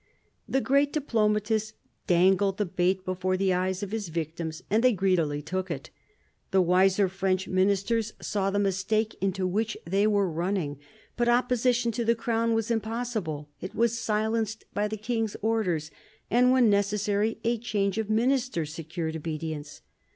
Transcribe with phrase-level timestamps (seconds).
[0.49, 1.75] The great diplomatist
[2.07, 5.91] dangled the bait before the eyes of his victims, and they greedily took it.
[6.49, 10.79] The wiser French ministers saw the mistake into which they were running.
[11.15, 15.91] But opposition to the crown was impossible; it was silenced by the king's orders,
[16.31, 19.81] and when necessary a change of ministers secured obedience.